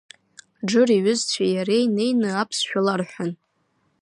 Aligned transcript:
Џыр 0.69 0.89
иҩызцәеи 0.97 1.51
иареи 1.55 1.85
неин 1.95 2.19
аԥсшәа 2.41 2.79
ларҳәан… 2.85 3.31